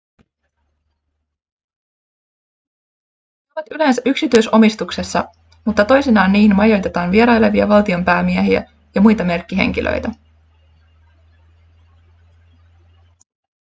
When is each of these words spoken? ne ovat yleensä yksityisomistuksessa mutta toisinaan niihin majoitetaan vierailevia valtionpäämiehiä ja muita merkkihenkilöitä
ne 0.19 0.23
ovat 3.55 3.65
yleensä 3.71 4.01
yksityisomistuksessa 4.05 5.29
mutta 5.65 5.85
toisinaan 5.85 6.31
niihin 6.33 6.55
majoitetaan 6.55 7.11
vierailevia 7.11 7.67
valtionpäämiehiä 7.69 8.69
ja 8.95 9.01
muita 9.01 9.23
merkkihenkilöitä 9.23 10.11